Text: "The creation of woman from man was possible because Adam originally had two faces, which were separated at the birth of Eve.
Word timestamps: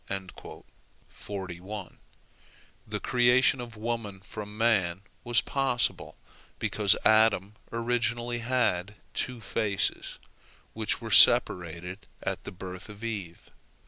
"The 0.07 1.93
creation 3.03 3.61
of 3.61 3.77
woman 3.77 4.19
from 4.21 4.57
man 4.57 5.01
was 5.23 5.41
possible 5.41 6.17
because 6.57 6.97
Adam 7.05 7.53
originally 7.71 8.39
had 8.39 8.95
two 9.13 9.39
faces, 9.39 10.17
which 10.73 11.01
were 11.01 11.11
separated 11.11 12.07
at 12.23 12.45
the 12.45 12.51
birth 12.51 12.89
of 12.89 13.03
Eve. 13.03 13.51